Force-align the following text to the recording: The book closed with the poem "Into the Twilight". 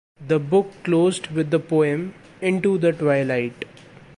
The 0.27 0.39
book 0.39 0.71
closed 0.83 1.27
with 1.27 1.51
the 1.51 1.59
poem 1.59 2.15
"Into 2.41 2.79
the 2.79 2.91
Twilight". 2.91 3.65